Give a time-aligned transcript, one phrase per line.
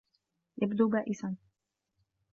[0.61, 1.35] يبدو بائسا.